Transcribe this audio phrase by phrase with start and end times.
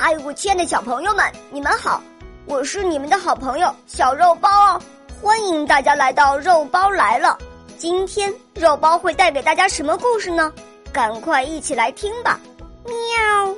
[0.00, 2.00] 嗨，我亲爱的小朋友们，你们好！
[2.44, 4.80] 我是你们的好朋友小肉包哦，
[5.20, 7.36] 欢迎大家来到肉包来了。
[7.76, 10.52] 今天肉包会带给大家什么故事呢？
[10.92, 12.38] 赶快一起来听吧！
[12.84, 13.52] 喵。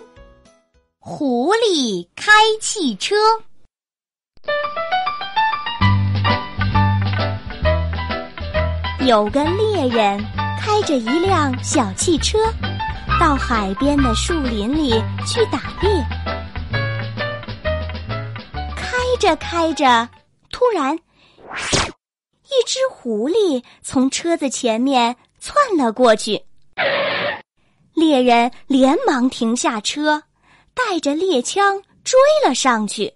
[0.99, 3.15] 狐狸开汽车。
[9.01, 10.19] 有个猎人
[10.59, 12.39] 开着一辆小汽车，
[13.21, 14.93] 到海边的树林里
[15.27, 15.91] 去打猎。
[19.21, 20.09] 着开着，
[20.51, 26.43] 突然，一只狐狸从车子前面窜了过去。
[27.93, 30.23] 猎人连忙停下车，
[30.73, 33.13] 带着猎枪追了上去。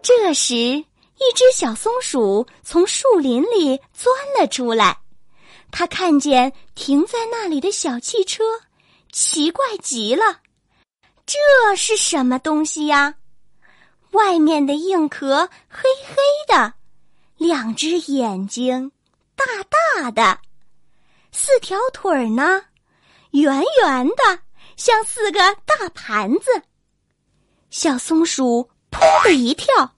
[0.00, 0.84] 这时，一
[1.34, 4.96] 只小松鼠从树林里钻了出来，
[5.72, 8.44] 它看见停在那里的小汽车，
[9.10, 10.38] 奇怪极了。
[11.28, 13.16] 这是什么东西呀？
[14.12, 16.72] 外面的硬壳黑黑的，
[17.36, 18.90] 两只眼睛
[19.36, 19.44] 大
[19.94, 20.38] 大的，
[21.30, 22.64] 四条腿儿呢，
[23.32, 24.38] 圆圆的，
[24.78, 26.62] 像四个大盘子。
[27.68, 29.94] 小松鼠扑的一跳。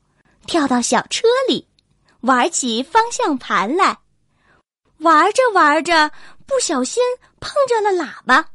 [0.46, 1.68] 跳到小车里，
[2.22, 3.96] 玩起方向盘来。
[4.98, 6.10] 玩着玩着，
[6.44, 7.00] 不小心
[7.38, 8.50] 碰着了喇叭，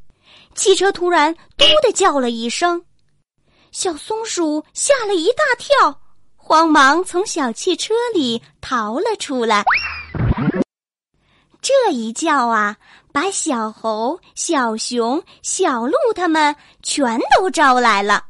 [0.56, 2.82] 汽车突然“嘟”的叫了一声，
[3.72, 6.00] 小松鼠吓了一大跳，
[6.38, 9.66] 慌忙从小汽车里逃了出来。
[11.62, 12.78] 这一叫啊，
[13.12, 18.24] 把小猴、小熊、小鹿他们全都招来了。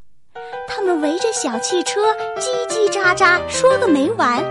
[0.67, 2.01] 他们围着小汽车
[2.39, 4.43] 叽叽喳喳说个没完，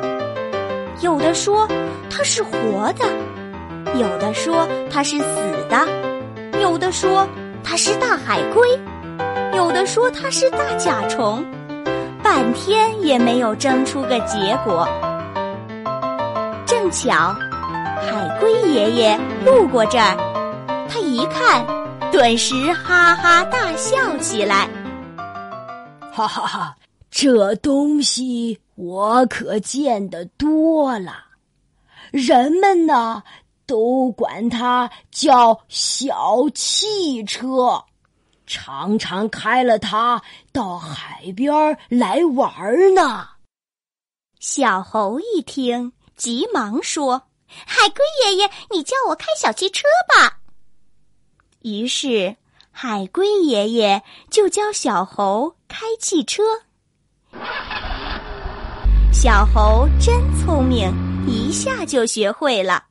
[1.00, 1.66] 有的说
[2.08, 3.04] 它是活的，
[3.98, 7.26] 有的说它是死的，有的说
[7.64, 8.78] 它是大海龟，
[9.56, 11.44] 有的说它是大甲虫，
[12.22, 14.86] 半天也没有争出个结果。
[16.66, 17.34] 正巧，
[18.00, 20.14] 海龟爷爷路过这儿，
[20.88, 21.66] 他一看，
[22.12, 24.68] 顿时哈哈大笑起来。
[26.12, 26.76] 哈哈哈，
[27.10, 31.12] 这东西我可见得多了，
[32.12, 33.22] 人们呢
[33.66, 37.84] 都管它叫小汽车，
[38.46, 43.28] 常常开了它到海边来玩呢。
[44.40, 47.22] 小猴一听，急忙说
[47.66, 50.38] ：“海龟爷爷，你教我开小汽车吧。”
[51.62, 52.36] 于是。
[52.76, 56.42] 海龟爷爷就教小猴开汽车。
[59.12, 60.92] 小猴真聪明，
[61.24, 62.82] 一下就学会了。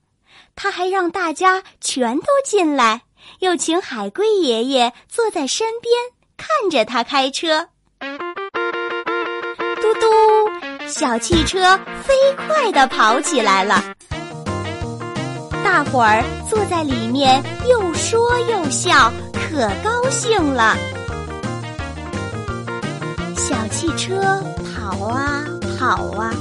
[0.55, 3.01] 他还让大家全都进来，
[3.39, 5.93] 又请海龟爷爷坐在身边
[6.37, 7.67] 看着他开车。
[7.99, 12.13] 嘟嘟，小汽车飞
[12.47, 13.83] 快地跑起来了。
[15.63, 19.11] 大伙儿坐在里面，又说又笑。
[19.33, 20.75] 可高兴了，
[23.37, 24.43] 小汽车
[24.73, 25.45] 跑啊
[25.77, 26.33] 跑啊，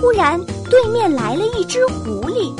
[0.00, 2.54] 忽然对面来了一只狐狸。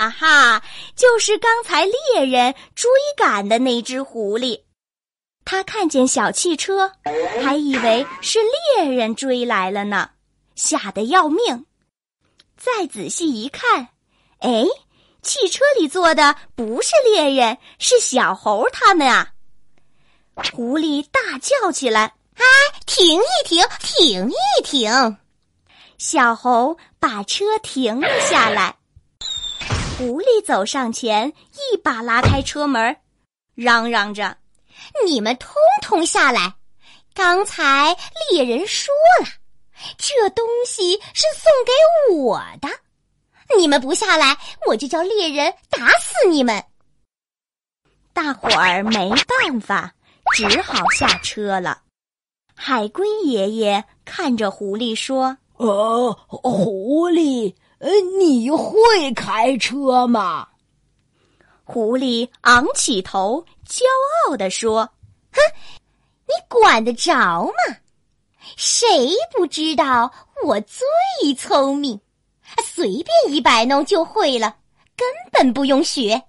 [0.00, 0.62] 啊哈，
[0.96, 4.62] 就是刚才猎人追赶的那只狐狸。
[5.44, 6.90] 他看见小汽车，
[7.42, 10.08] 还以为是猎人追来了呢，
[10.54, 11.66] 吓得要命。
[12.56, 13.88] 再仔细一看，
[14.38, 14.64] 哎。
[15.22, 19.34] 汽车里坐的不是猎人，是小猴他们啊！
[20.54, 22.44] 狐狸大叫起来：“哎，
[22.86, 25.18] 停一停，停一停！”
[25.98, 28.74] 小猴把车停了下来。
[30.00, 32.96] 狐狸走上前，一把拉开车门，
[33.54, 34.34] 嚷嚷着
[35.04, 35.52] ：“你们通
[35.82, 36.54] 通下来！
[37.12, 37.94] 刚才
[38.30, 39.28] 猎人说了，
[39.98, 42.68] 这东西是送给我的。”
[43.58, 46.64] 你们不下来，我就叫猎人打死你们！
[48.14, 49.92] 大伙儿没办法，
[50.34, 51.82] 只好下车了。
[52.56, 60.48] 海龟爷爷看着狐狸说：“呃，狐狸，呃，你会开车吗？”
[61.64, 63.82] 狐狸昂起头，骄
[64.28, 64.88] 傲地说
[65.32, 65.40] ：“哼，
[66.26, 67.76] 你管得着吗？
[68.56, 70.12] 谁不知道
[70.44, 72.00] 我最聪明？”
[72.64, 74.56] 随便一摆弄就会了，
[74.96, 76.20] 根本不用学。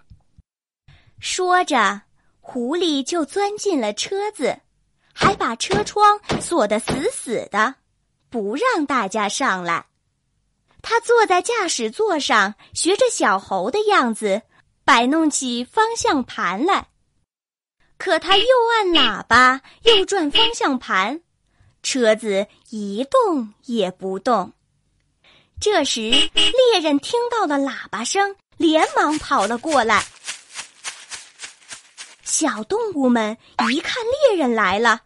[1.20, 2.02] 说着，
[2.40, 4.60] 狐狸就钻进了车子，
[5.14, 7.74] 还把车窗锁得死死的，
[8.30, 9.88] 不让大家上来。
[10.82, 14.42] 他坐在驾驶座上，学着小猴的样子，
[14.84, 16.88] 摆弄起方向盘来，
[17.98, 21.22] 可他又按喇叭， 又转方向盘，
[21.84, 24.54] 车子一动也不动。
[25.60, 30.04] 这时，猎人听到了喇叭声，连忙跑了过来。
[32.24, 33.38] 小动物们
[33.72, 35.02] 一看猎人来了，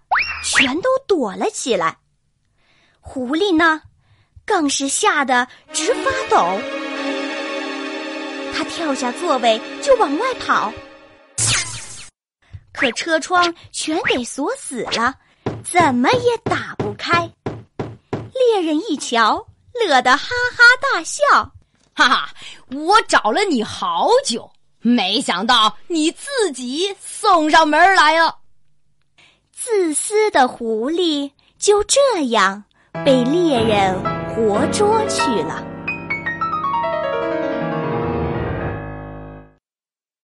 [0.45, 1.97] 全都躲了起来。
[3.01, 3.81] 狐狸呢，
[4.45, 6.59] 更是吓得直发抖。
[8.53, 10.71] 他跳下座位就往外跑，
[12.71, 15.13] 可车窗全给锁死了，
[15.63, 17.29] 怎么也打不开。
[18.33, 21.23] 猎人一瞧，乐得哈哈大笑
[21.93, 22.29] ：“哈哈，
[22.71, 24.49] 我找了你好久，
[24.79, 28.37] 没想到你自己送上门来了。”
[29.51, 32.63] 自私的狐狸就这样
[33.03, 33.95] 被猎人
[34.35, 35.74] 活捉去了。